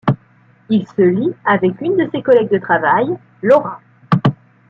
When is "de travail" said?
2.51-3.05